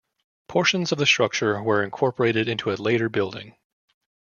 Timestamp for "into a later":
2.49-3.07